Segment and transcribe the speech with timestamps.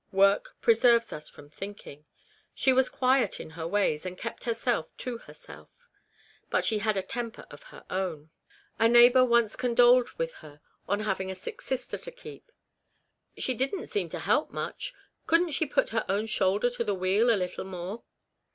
[0.13, 2.05] Work preserves us from thinking.
[2.55, 5.69] She was quiet in her ways, and kept herself to herself;
[6.49, 8.31] but she had a temper of her own.
[8.79, 9.13] A neigh REBECCA'S REMORSE.
[9.13, 12.51] 217 hour once condoled with her on having a sick sister to keep."
[13.37, 14.95] She didn't seem to help much;
[15.27, 18.01] couldn't she put her own shoulder to the wheel a little more